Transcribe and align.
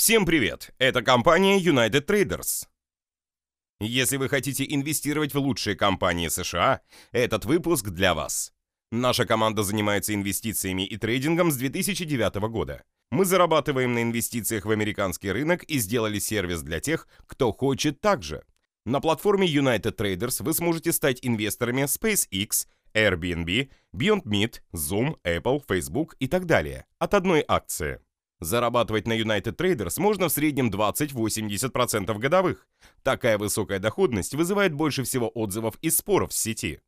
Всем 0.00 0.24
привет! 0.24 0.70
Это 0.78 1.02
компания 1.02 1.60
United 1.60 2.06
Traders. 2.06 2.66
Если 3.80 4.16
вы 4.16 4.30
хотите 4.30 4.64
инвестировать 4.66 5.34
в 5.34 5.38
лучшие 5.38 5.76
компании 5.76 6.28
США, 6.28 6.80
этот 7.12 7.44
выпуск 7.44 7.90
для 7.90 8.14
вас. 8.14 8.54
Наша 8.90 9.26
команда 9.26 9.62
занимается 9.62 10.14
инвестициями 10.14 10.86
и 10.86 10.96
трейдингом 10.96 11.50
с 11.52 11.56
2009 11.56 12.36
года. 12.48 12.82
Мы 13.10 13.26
зарабатываем 13.26 13.92
на 13.92 14.00
инвестициях 14.00 14.64
в 14.64 14.70
американский 14.70 15.32
рынок 15.32 15.64
и 15.64 15.78
сделали 15.78 16.18
сервис 16.18 16.62
для 16.62 16.80
тех, 16.80 17.06
кто 17.26 17.52
хочет 17.52 18.00
так 18.00 18.22
же. 18.22 18.42
На 18.86 19.00
платформе 19.00 19.46
United 19.46 19.96
Traders 19.96 20.42
вы 20.42 20.54
сможете 20.54 20.92
стать 20.92 21.18
инвесторами 21.20 21.82
SpaceX, 21.82 22.66
Airbnb, 22.94 23.68
Beyond 23.94 24.22
Meat, 24.22 24.62
Zoom, 24.72 25.18
Apple, 25.24 25.62
Facebook 25.68 26.16
и 26.20 26.26
так 26.26 26.46
далее 26.46 26.86
от 26.98 27.12
одной 27.12 27.44
акции. 27.46 28.00
Зарабатывать 28.40 29.06
на 29.06 29.18
United 29.18 29.56
Traders 29.56 30.00
можно 30.00 30.28
в 30.28 30.32
среднем 30.32 30.70
20-80% 30.70 32.18
годовых. 32.18 32.66
Такая 33.02 33.36
высокая 33.36 33.78
доходность 33.78 34.34
вызывает 34.34 34.72
больше 34.72 35.04
всего 35.04 35.30
отзывов 35.34 35.76
и 35.82 35.90
споров 35.90 36.32
в 36.32 36.34
сети. 36.34 36.80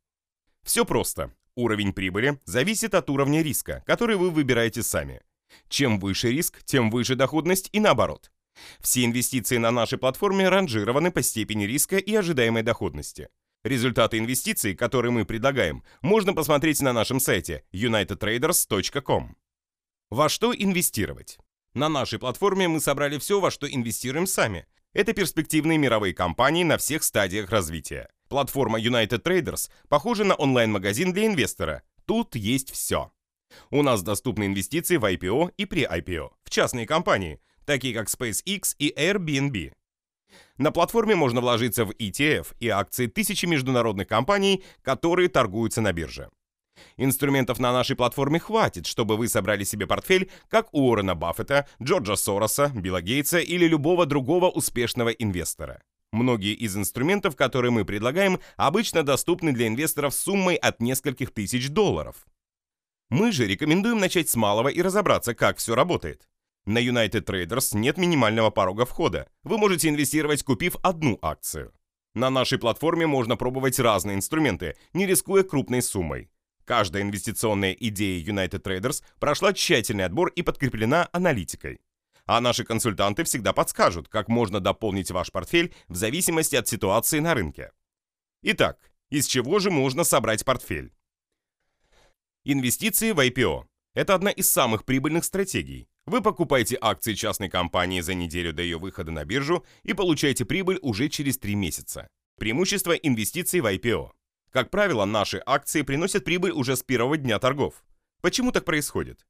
Все 0.63 0.85
просто. 0.85 1.35
Уровень 1.55 1.93
прибыли 1.93 2.41
зависит 2.47 2.95
от 2.95 3.11
уровня 3.11 3.43
риска, 3.43 3.83
который 3.87 4.17
вы 4.17 4.31
выбираете 4.31 4.83
сами. 4.83 5.21
Чем 5.69 5.99
выше 5.99 6.31
риск, 6.31 6.63
тем 6.65 6.91
выше 6.91 7.17
доходность 7.17 7.69
и 7.73 7.81
наоборот. 7.81 8.33
Все 8.81 9.05
инвестиции 9.05 9.59
на 9.59 9.71
нашей 9.71 9.99
платформе 9.99 10.49
ранжированы 10.49 11.11
по 11.11 11.23
степени 11.23 11.65
риска 11.65 11.99
и 11.99 12.15
ожидаемой 12.15 12.63
доходности. 12.63 13.29
Результаты 13.65 14.19
инвестиций, 14.19 14.75
которые 14.75 15.13
мы 15.13 15.27
предлагаем, 15.27 15.85
можно 16.01 16.33
посмотреть 16.33 16.81
на 16.81 16.93
нашем 16.93 17.21
сайте 17.21 17.65
unitedtraders.com. 17.73 19.37
Во 20.13 20.29
что 20.29 20.53
инвестировать? 20.55 21.39
На 21.73 21.89
нашей 21.89 22.19
платформе 22.19 22.69
мы 22.69 22.81
собрали 22.81 23.17
все, 23.17 23.41
во 23.41 23.51
что 23.51 23.67
инвестируем 23.67 24.27
сами. 24.27 24.67
Это 24.93 25.15
перспективные 25.15 25.79
мировые 25.79 26.13
компании 26.13 26.65
на 26.65 26.77
всех 26.77 27.03
стадиях 27.03 27.49
развития. 27.49 28.11
Платформа 28.29 28.79
United 28.79 29.23
Traders 29.23 29.71
похожа 29.89 30.25
на 30.25 30.35
онлайн-магазин 30.35 31.15
для 31.15 31.25
инвестора. 31.25 31.83
Тут 32.05 32.37
есть 32.37 32.73
все. 32.73 33.11
У 33.71 33.83
нас 33.83 34.03
доступны 34.03 34.45
инвестиции 34.45 34.99
в 34.99 35.05
IPO 35.07 35.55
и 35.57 35.65
при 35.65 35.87
IPO, 35.87 36.29
в 36.45 36.51
частные 36.51 36.87
компании, 36.87 37.41
такие 37.65 37.95
как 37.95 38.09
SpaceX 38.09 38.75
и 38.79 38.93
Airbnb. 38.95 39.73
На 40.59 40.73
платформе 40.73 41.15
можно 41.15 41.41
вложиться 41.41 41.87
в 41.87 41.91
ETF 41.93 42.49
и 42.61 42.69
акции 42.69 43.07
тысячи 43.07 43.47
международных 43.47 44.09
компаний, 44.09 44.63
которые 44.83 45.31
торгуются 45.31 45.81
на 45.81 45.95
бирже. 45.95 46.29
Инструментов 46.97 47.59
на 47.59 47.73
нашей 47.73 47.97
платформе 47.97 48.39
хватит, 48.39 48.87
чтобы 48.87 49.17
вы 49.17 49.29
собрали 49.29 49.65
себе 49.65 49.87
портфель, 49.87 50.31
как 50.49 50.73
у 50.73 50.89
Уоррена 50.89 51.15
Баффета, 51.15 51.67
Джорджа 51.83 52.17
Сороса, 52.17 52.71
Билла 52.75 53.03
Гейтса 53.03 53.39
или 53.39 53.67
любого 53.67 54.07
другого 54.07 54.51
успешного 54.51 55.11
инвестора. 55.11 55.83
Многие 56.13 56.53
из 56.53 56.77
инструментов, 56.77 57.37
которые 57.37 57.71
мы 57.71 57.85
предлагаем, 57.85 58.39
обычно 58.57 59.03
доступны 59.03 59.53
для 59.53 59.67
инвесторов 59.67 60.15
суммой 60.15 60.57
от 60.57 60.81
нескольких 60.81 61.33
тысяч 61.33 61.71
долларов. 61.71 62.27
Мы 63.09 63.33
же 63.33 63.47
рекомендуем 63.47 63.99
начать 63.99 64.29
с 64.29 64.37
малого 64.37 64.69
и 64.69 64.83
разобраться, 64.83 65.35
как 65.35 65.59
все 65.59 65.75
работает. 65.75 66.29
На 66.65 66.79
United 66.79 67.25
Traders 67.25 67.77
нет 67.77 67.97
минимального 67.97 68.51
порога 68.51 68.85
входа. 68.85 69.29
Вы 69.43 69.59
можете 69.59 69.89
инвестировать, 69.89 70.45
купив 70.45 70.77
одну 70.83 71.19
акцию. 71.21 71.73
На 72.15 72.31
нашей 72.31 72.59
платформе 72.59 73.07
можно 73.07 73.37
пробовать 73.37 73.79
разные 73.79 74.17
инструменты, 74.17 74.77
не 74.93 75.07
рискуя 75.07 75.43
крупной 75.43 75.83
суммой. 75.83 76.31
Каждая 76.65 77.03
инвестиционная 77.03 77.73
идея 77.73 78.25
United 78.25 78.63
Traders 78.63 79.03
прошла 79.19 79.53
тщательный 79.53 80.05
отбор 80.05 80.29
и 80.29 80.43
подкреплена 80.43 81.09
аналитикой. 81.13 81.81
А 82.25 82.41
наши 82.41 82.65
консультанты 82.65 83.25
всегда 83.25 83.53
подскажут, 83.53 84.09
как 84.09 84.29
можно 84.29 84.61
дополнить 84.61 85.11
ваш 85.11 85.33
портфель 85.33 85.75
в 85.89 85.97
зависимости 85.97 86.55
от 86.55 86.69
ситуации 86.69 87.19
на 87.19 87.35
рынке. 87.35 87.73
Итак, 88.43 88.79
из 89.11 89.27
чего 89.27 89.59
же 89.59 89.71
можно 89.71 90.05
собрать 90.05 90.45
портфель? 90.45 90.93
Инвестиции 92.45 93.13
в 93.13 93.19
IPO– 93.19 93.67
это 93.95 94.15
одна 94.15 94.31
из 94.31 94.51
самых 94.51 94.85
прибыльных 94.85 95.25
стратегий. 95.25 95.89
Вы 96.07 96.21
покупаете 96.23 96.77
акции 96.81 97.15
частной 97.15 97.49
компании 97.49 98.01
за 98.01 98.15
неделю 98.15 98.53
до 98.53 98.63
ее 98.63 98.79
выхода 98.79 99.13
на 99.13 99.25
биржу 99.25 99.65
и 99.83 99.93
получаете 99.93 100.45
прибыль 100.45 100.79
уже 100.83 101.09
через 101.09 101.39
3 101.39 101.55
месяца. 101.55 102.09
Преимущество 102.39 102.93
инвестиций 102.93 103.61
в 103.61 103.67
IPO– 103.67 104.11
как 104.53 104.71
правило, 104.71 105.07
наши 105.07 105.43
акции 105.45 105.83
приносят 105.83 106.25
прибыль 106.25 106.53
уже 106.53 106.77
с 106.77 106.83
первого 106.83 107.17
дня 107.17 107.39
торгов. 107.39 107.83
Почему 108.21 108.53
так 108.53 108.65
происходит? 108.65 109.27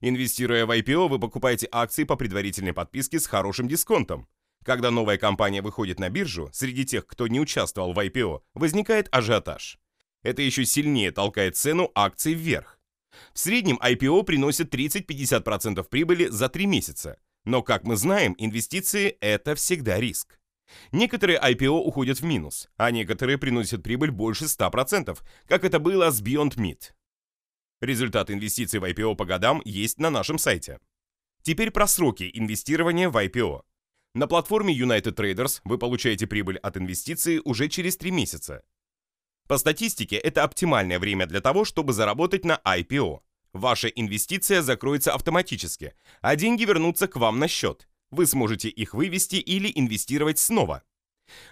Инвестируя 0.00 0.66
в 0.66 0.70
IPO, 0.70 1.08
вы 1.08 1.18
покупаете 1.18 1.66
акции 1.72 2.04
по 2.04 2.16
предварительной 2.16 2.74
подписке 2.74 3.18
с 3.18 3.26
хорошим 3.26 3.68
дисконтом. 3.68 4.28
Когда 4.64 4.90
новая 4.90 5.16
компания 5.16 5.62
выходит 5.62 5.98
на 5.98 6.10
биржу, 6.10 6.50
среди 6.52 6.84
тех, 6.84 7.06
кто 7.06 7.26
не 7.26 7.40
участвовал 7.40 7.92
в 7.92 7.98
IPO, 7.98 8.42
возникает 8.54 9.08
ажиотаж. 9.10 9.78
Это 10.22 10.42
еще 10.42 10.64
сильнее 10.64 11.10
толкает 11.10 11.56
цену 11.56 11.90
акций 11.94 12.34
вверх. 12.34 12.78
В 13.32 13.38
среднем 13.38 13.78
IPO 13.82 14.24
приносит 14.24 14.74
30-50% 14.74 15.82
прибыли 15.84 16.26
за 16.26 16.48
3 16.48 16.66
месяца. 16.66 17.18
Но, 17.44 17.62
как 17.62 17.84
мы 17.84 17.96
знаем, 17.96 18.34
инвестиции– 18.36 19.16
это 19.20 19.54
всегда 19.54 20.00
риск. 20.00 20.38
Некоторые 20.92 21.38
IPO 21.38 21.70
уходят 21.70 22.20
в 22.20 22.24
минус, 22.24 22.68
а 22.76 22.90
некоторые 22.90 23.38
приносят 23.38 23.82
прибыль 23.82 24.10
больше 24.10 24.44
100%, 24.44 25.18
как 25.46 25.64
это 25.64 25.78
было 25.78 26.10
с 26.10 26.22
Beyond 26.22 26.56
Meat. 26.56 26.92
Результат 27.80 28.30
инвестиций 28.30 28.80
в 28.80 28.84
IPO 28.84 29.16
по 29.16 29.24
годам 29.24 29.60
есть 29.64 29.98
на 29.98 30.10
нашем 30.10 30.38
сайте. 30.38 30.78
Теперь 31.42 31.70
про 31.70 31.86
сроки 31.86 32.30
инвестирования 32.32 33.08
в 33.08 33.16
IPO. 33.16 33.62
На 34.14 34.26
платформе 34.26 34.76
United 34.76 35.14
Traders 35.14 35.60
вы 35.64 35.78
получаете 35.78 36.26
прибыль 36.26 36.58
от 36.58 36.76
инвестиций 36.76 37.40
уже 37.44 37.68
через 37.68 37.96
3 37.98 38.10
месяца. 38.10 38.62
По 39.46 39.58
статистике, 39.58 40.16
это 40.16 40.42
оптимальное 40.42 40.98
время 40.98 41.26
для 41.26 41.40
того, 41.40 41.64
чтобы 41.64 41.92
заработать 41.92 42.44
на 42.44 42.60
IPO. 42.64 43.20
Ваша 43.52 43.88
инвестиция 43.88 44.62
закроется 44.62 45.14
автоматически, 45.14 45.94
а 46.20 46.34
деньги 46.34 46.64
вернутся 46.64 47.06
к 47.06 47.16
вам 47.16 47.38
на 47.38 47.46
счет– 47.46 47.86
вы 48.10 48.26
сможете 48.26 48.68
их 48.68 48.94
вывести 48.94 49.36
или 49.36 49.70
инвестировать 49.74 50.38
снова. 50.38 50.82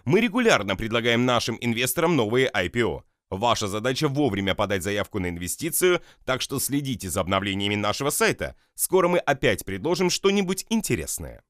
Мы 0.05 0.21
регулярно 0.21 0.77
предлагаем 0.77 1.25
нашим 1.25 1.59
инвесторам 1.61 2.17
новые 2.17 2.51
IPO. 2.51 3.03
Ваша 3.31 3.67
задача 3.67 4.09
вовремя 4.09 4.55
подать 4.55 4.83
заявку 4.83 5.19
на 5.19 5.29
инвестицию, 5.29 6.03
так 6.25 6.41
что 6.41 6.61
следите 6.61 7.11
за 7.11 7.21
обновлениями 7.21 7.75
нашего 7.75 8.11
сайта. 8.11 8.55
Скоро 8.75 9.09
мы 9.09 9.19
опять 9.19 9.65
предложим 9.65 10.11
что-нибудь 10.11 10.67
интересное. 10.69 11.43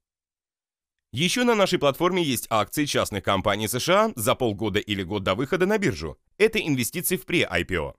Еще 1.13 1.45
на 1.45 1.55
нашей 1.55 1.79
платформе 1.79 2.23
есть 2.23 2.47
акции 2.51 2.87
частных 2.87 3.23
компаний 3.23 3.69
США 3.69 4.13
за 4.17 4.35
полгода 4.35 4.81
или 4.81 5.03
год 5.03 5.23
до 5.23 5.35
выхода 5.35 5.67
на 5.67 5.79
биржу. 5.79 6.19
Это 6.39 6.59
инвестиции 6.59 7.17
в 7.17 7.25
пре-IPO. 7.25 7.95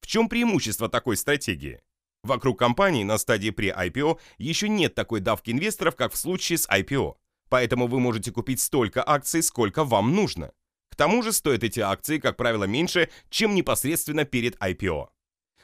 В 0.00 0.06
чем 0.06 0.28
преимущество 0.28 0.88
такой 0.88 1.16
стратегии? 1.16 1.80
Вокруг 2.24 2.58
компании 2.58 3.04
на 3.04 3.18
стадии 3.18 3.50
pre-IPO 3.50 4.18
еще 4.38 4.68
нет 4.68 4.94
такой 4.94 5.20
давки 5.20 5.50
инвесторов, 5.50 5.96
как 5.96 6.12
в 6.12 6.16
случае 6.16 6.58
с 6.58 6.68
IPO. 6.68 7.14
Поэтому 7.48 7.86
вы 7.86 8.00
можете 8.00 8.32
купить 8.32 8.60
столько 8.60 9.02
акций, 9.06 9.42
сколько 9.42 9.84
вам 9.84 10.14
нужно. 10.14 10.52
К 10.90 10.96
тому 10.96 11.22
же 11.22 11.32
стоят 11.32 11.62
эти 11.62 11.80
акции, 11.80 12.18
как 12.18 12.36
правило, 12.36 12.64
меньше, 12.64 13.08
чем 13.30 13.54
непосредственно 13.54 14.24
перед 14.24 14.56
IPO. 14.56 15.08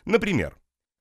Например, 0.04 0.56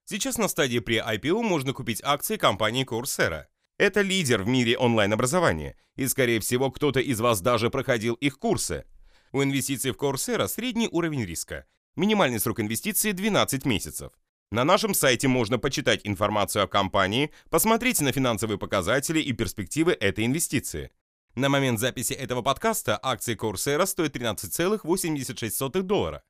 сейчас 0.06 0.38
на 0.38 0.47
стадии 0.47 0.80
pre-IPO 0.80 1.41
можно 1.41 1.74
купить 1.74 2.02
акции 2.03 2.38
компании 2.38 2.85
Coursera. 2.85 3.46
Это 3.78 4.02
лидер 4.02 4.44
в 4.44 4.47
мире 4.47 4.78
онлайн-образования, 4.78 5.78
и, 5.96 6.08
скорее 6.08 6.40
всего, 6.40 6.72
кто-то 6.72 7.00
из 7.00 7.20
вас 7.20 7.41
даже 7.41 7.70
проходил 7.70 8.16
их 8.16 8.40
курсы. 8.40 8.85
У 9.31 9.41
инвестиций 9.41 9.91
в 9.91 9.97
Coursera 9.97 10.47
средний 10.47 10.88
уровень 10.91 11.25
риска. 11.25 11.66
Минимальный 11.96 12.40
срок 12.40 12.59
инвестиции 12.59 13.12
12 13.12 13.66
месяцев. 13.66 14.14
На 14.53 14.64
нашем 14.64 14.94
сайте 14.94 15.28
можно 15.28 15.58
почитать 15.58 16.02
информацию 16.03 16.64
о 16.64 16.68
компании, 16.68 17.31
посмотреть 17.50 18.02
на 18.02 18.12
финансовые 18.12 18.59
показатели 18.59 19.19
и 19.19 19.34
перспективы 19.34 19.94
этой 19.94 20.28
инвестиции. 20.28 20.91
На 21.34 21.50
момент 21.50 21.79
записи 21.79 22.14
этого 22.14 22.44
подкаста 22.44 23.00
акции 23.02 23.35
Coursera 23.35 23.88
стоят 23.88 24.16
13,86 24.16 25.82
доллара. 25.82 26.22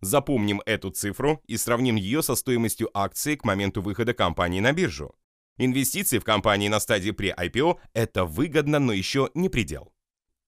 Запомним 0.00 0.62
эту 0.64 0.92
цифру 0.92 1.42
и 1.46 1.58
сравним 1.58 1.96
ее 1.96 2.22
со 2.22 2.36
стоимостью 2.36 2.88
акции 2.94 3.36
к 3.36 3.44
моменту 3.44 3.82
выхода 3.82 4.14
компании 4.14 4.60
на 4.60 4.72
биржу. 4.72 5.14
Инвестиции 5.58 6.18
в 6.18 6.24
компании 6.24 6.68
на 6.68 6.80
стадии 6.80 7.12
pre-IPO– 7.12 7.78
это 7.92 8.24
выгодно, 8.24 8.78
но 8.78 8.94
еще 8.94 9.28
не 9.34 9.50
предел. 9.50 9.92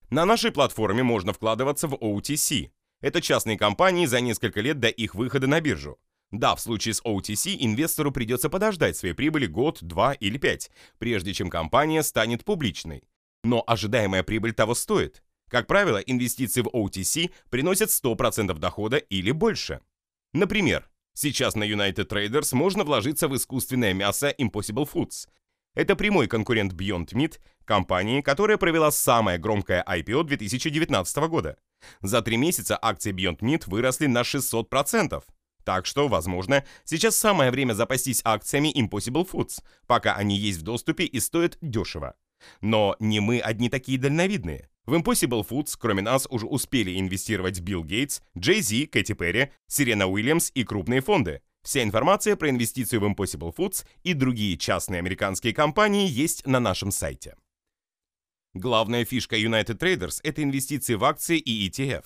На 0.09 0.25
нашей 0.25 0.53
платформе 0.53 1.03
можно 1.03 1.35
вкладываться 1.35 1.87
в 1.87 1.97
OTC. 1.97 2.71
Это 3.03 3.21
частные 3.21 3.59
компании 3.59 4.07
за 4.07 4.23
несколько 4.23 4.63
лет 4.63 4.81
до 4.81 4.89
их 4.89 5.15
выхода 5.15 5.47
на 5.47 5.61
биржу. 5.61 5.99
Да, 6.35 6.57
в 6.57 6.61
случае 6.61 6.95
с 6.95 7.03
OTC 7.03 7.57
инвестору 7.61 8.11
придется 8.11 8.51
подождать 8.51 8.97
своей 8.97 9.15
прибыли 9.15 9.47
год, 9.47 9.79
два 9.83 10.15
или 10.15 10.37
пять, 10.37 10.69
прежде 10.99 11.33
чем 11.33 11.49
компания 11.49 12.03
станет 12.03 12.45
публичной. 12.45 13.05
Но 13.45 13.63
ожидаемая 13.65 14.25
прибыль 14.25 14.53
того 14.53 14.75
стоит. 14.75 15.23
Как 15.49 15.69
правило, 15.69 15.99
инвестиции 15.99 16.63
в 16.63 16.67
OTC 16.67 17.31
приносят 17.51 17.91
100% 17.91 18.59
дохода 18.59 18.97
или 18.97 19.31
больше. 19.31 19.81
Например, 20.33 20.91
сейчас 21.13 21.55
на 21.55 21.63
United 21.63 22.09
Traders 22.09 22.53
можно 22.57 22.83
вложиться 22.83 23.29
в 23.29 23.37
искусственное 23.37 23.95
мясо 23.95 24.35
Impossible 24.37 24.89
Foods. 24.93 25.29
Это 25.77 25.95
прямой 25.95 26.27
конкурент 26.27 26.73
Beyond 26.73 27.13
Meat, 27.13 27.39
компании, 27.65 28.23
которая 28.23 28.57
провела 28.57 28.91
самое 28.91 29.39
громкое 29.39 29.85
IPO 29.87 30.25
2019 30.25 31.17
года. 31.29 31.59
За 32.01 32.23
три 32.23 32.37
месяца 32.39 32.77
акции 32.81 33.13
Beyond 33.13 33.39
Meat 33.39 33.65
выросли 33.69 34.07
на 34.07 34.23
600%. 34.23 35.23
Так 35.65 35.87
что, 35.87 36.09
возможно, 36.09 36.65
сейчас 36.85 37.17
самое 37.17 37.51
время 37.51 37.73
запастись 37.73 38.21
акциями 38.25 38.73
Impossible 38.79 39.29
Foods, 39.29 39.63
пока 39.87 40.15
они 40.15 40.37
есть 40.37 40.61
в 40.61 40.63
доступе 40.63 41.05
и 41.05 41.21
стоят 41.21 41.59
дешево. 41.63 42.15
Но 42.61 42.97
не 43.01 43.21
мы 43.21 43.41
одни 43.41 43.71
такие 43.71 43.99
дальновидные. 43.99 44.69
В 44.85 44.95
Impossible 44.95 45.47
Foods, 45.49 45.77
кроме 45.79 46.03
нас, 46.03 46.27
уже 46.29 46.47
успели 46.47 47.01
инвестировать 47.01 47.61
Билл 47.61 47.85
Гейтс, 47.85 48.21
Джей 48.37 48.61
Зи, 48.61 48.87
Кэти 48.87 49.15
Перри, 49.15 49.51
Сирена 49.67 50.07
Уильямс 50.07 50.51
и 50.55 50.63
крупные 50.63 51.01
фонды. 51.01 51.41
Вся 51.63 51.83
информация 51.83 52.37
про 52.37 52.51
инвестицию 52.51 53.01
в 53.01 53.05
Impossible 53.05 53.55
Foods 53.57 53.87
и 54.03 54.13
другие 54.13 54.59
частные 54.59 54.99
американские 54.99 55.55
компании 55.55 56.07
есть 56.07 56.47
на 56.47 56.61
нашем 56.61 56.91
сайте. 56.91 57.37
Главная 58.53 59.07
фишка 59.07 59.37
United 59.37 59.79
Traders– 59.79 60.21
это 60.23 60.43
инвестиции 60.43 60.95
в 60.95 61.05
акции 61.05 61.39
и 61.39 61.69
ETF. 61.69 62.05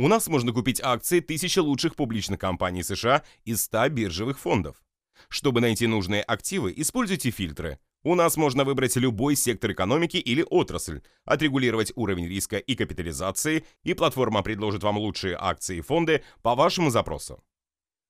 У 0.00 0.08
нас 0.08 0.28
можно 0.28 0.50
купить 0.54 0.80
акции 0.82 1.20
тысячи 1.20 1.58
лучших 1.58 1.94
публичных 1.94 2.40
компаний 2.40 2.82
США 2.82 3.22
из 3.44 3.64
100 3.64 3.90
биржевых 3.90 4.38
фондов. 4.38 4.82
Чтобы 5.28 5.60
найти 5.60 5.86
нужные 5.86 6.22
активы, 6.22 6.72
используйте 6.74 7.30
фильтры– 7.30 7.78
у 8.02 8.14
нас 8.14 8.38
можно 8.38 8.64
выбрать 8.64 8.96
любой 8.96 9.36
сектор 9.36 9.72
экономики 9.72 10.16
или 10.16 10.42
отрасль, 10.48 11.02
отрегулировать 11.26 11.92
уровень 11.96 12.28
риска 12.28 12.56
и 12.56 12.74
капитализации, 12.74 13.66
и 13.82 13.92
платформа 13.92 14.42
предложит 14.42 14.82
вам 14.82 14.96
лучшие 14.96 15.36
акции 15.38 15.76
и 15.76 15.82
фонды 15.82 16.24
по 16.40 16.54
вашему 16.54 16.88
запросу. 16.88 17.44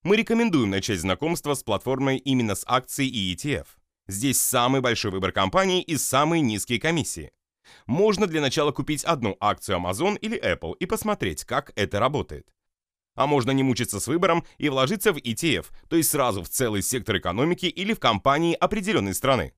Мы 0.04 0.14
рекомендуем 0.14 0.70
начать 0.70 1.00
знакомство 1.00 1.54
с 1.54 1.64
платформой 1.64 2.18
именно 2.18 2.54
с 2.54 2.62
акций 2.68 3.08
и 3.08 3.34
ETF. 3.34 3.66
Здесь 4.06 4.40
самый 4.40 4.80
большой 4.80 5.10
выбор 5.10 5.32
компаний 5.32 5.82
и 5.82 5.96
самые 5.96 6.40
низкие 6.40 6.78
комиссии. 6.78 7.32
Можно 7.86 8.26
для 8.26 8.40
начала 8.40 8.72
купить 8.72 9.04
одну 9.04 9.36
акцию 9.40 9.78
Amazon 9.78 10.18
или 10.18 10.40
Apple 10.40 10.76
и 10.78 10.86
посмотреть, 10.86 11.44
как 11.44 11.72
это 11.76 12.00
работает. 12.00 12.52
А 13.16 13.26
можно 13.26 13.50
не 13.50 13.62
мучиться 13.62 14.00
с 14.00 14.06
выбором 14.06 14.44
и 14.58 14.68
вложиться 14.68 15.12
в 15.12 15.16
ETF, 15.16 15.66
то 15.88 15.96
есть 15.96 16.10
сразу 16.10 16.42
в 16.42 16.48
целый 16.48 16.82
сектор 16.82 17.18
экономики 17.18 17.66
или 17.66 17.92
в 17.92 18.00
компании 18.00 18.54
определенной 18.54 19.14
страны. 19.14 19.52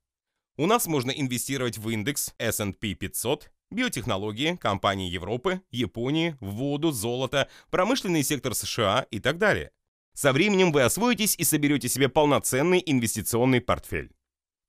У 0.57 0.67
нас 0.67 0.87
можно 0.87 1.11
инвестировать 1.11 1.79
в 1.79 1.89
индекс 1.89 2.35
S&P 2.39 2.95
500, 2.95 3.51
биотехнологии, 3.71 4.57
компании 4.57 5.11
Европы, 5.11 5.63
Японии, 5.71 6.37
воду, 6.41 6.93
золото, 6.93 7.49
промышленный 7.71 8.23
сектор 8.23 8.55
США 8.55 9.07
и 9.11 9.19
так 9.19 9.39
далее. 9.39 9.71
Со 10.15 10.33
временем 10.33 10.73
вы 10.73 10.83
освоитесь 10.83 11.37
и 11.37 11.45
соберете 11.45 11.89
себе 11.89 12.09
полноценный 12.09 12.83
инвестиционный 12.85 13.63
портфель. 13.63 14.13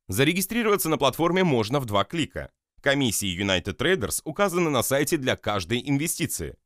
Зарегистрироваться 0.08 0.90
на 0.90 0.98
платформе 0.98 1.44
можно 1.44 1.80
в 1.80 1.86
два 1.86 2.06
клика. 2.06 2.52
Комиссии 2.84 3.34
United 3.42 3.78
Traders 3.78 4.20
указаны 4.26 4.70
на 4.70 4.84
сайте 4.84 5.16
для 5.16 5.38
каждой 5.38 5.82
инвестиции. 5.90 6.58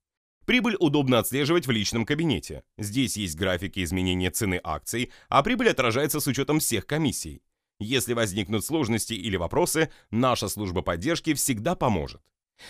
Прибыль 0.45 0.75
удобно 0.79 1.19
отслеживать 1.19 1.67
в 1.67 1.71
личном 1.71 2.05
кабинете. 2.05 2.63
Здесь 2.75 3.17
есть 3.17 3.35
графики 3.35 3.83
изменения 3.83 4.31
цены 4.31 4.59
акций, 4.63 5.11
а 5.29 5.43
прибыль 5.43 5.69
отражается 5.69 6.19
с 6.19 6.25
учетом 6.25 6.59
всех 6.59 6.87
комиссий. 6.87 7.43
Если 7.79 8.13
возникнут 8.13 8.65
сложности 8.65 9.13
или 9.13 9.37
вопросы, 9.37 9.91
наша 10.09 10.47
служба 10.47 10.81
поддержки 10.81 11.35
всегда 11.35 11.75
поможет. 11.75 12.21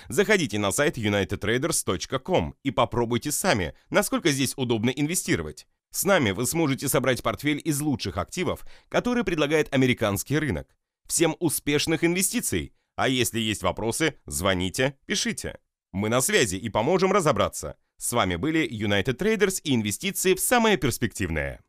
Заходите 0.09 0.59
на 0.59 0.71
сайт 0.71 0.97
unitedtraders.com 0.97 2.55
и 2.63 2.71
попробуйте 2.71 3.31
сами, 3.31 3.73
насколько 3.89 4.29
здесь 4.29 4.55
удобно 4.57 4.89
инвестировать. 4.89 5.67
С 5.91 6.03
нами 6.03 6.31
вы 6.31 6.45
сможете 6.45 6.89
собрать 6.89 7.23
портфель 7.23 7.61
из 7.63 7.79
лучших 7.79 8.17
активов, 8.17 8.65
которые 8.89 9.23
предлагает 9.23 9.73
американский 9.73 10.37
рынок. 10.37 10.67
Всем 11.05 11.37
успешных 11.39 12.03
инвестиций! 12.03 12.73
А 12.97 13.07
если 13.07 13.39
есть 13.39 13.61
вопросы, 13.61 14.15
звоните, 14.25 14.97
пишите. 15.05 15.59
Мы 15.93 16.09
на 16.09 16.19
связи 16.19 16.55
и 16.55 16.67
поможем 16.67 17.11
разобраться. 17.11 17.77
С 17.97 18.11
вами 18.11 18.35
были 18.37 18.67
United 18.67 19.17
Traders 19.17 19.61
и 19.63 19.75
инвестиции 19.75 20.33
в 20.33 20.39
самое 20.39 20.77
перспективное. 20.77 21.63